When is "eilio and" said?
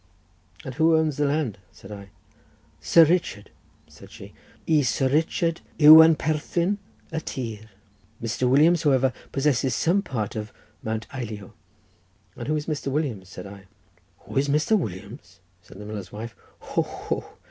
11.13-12.47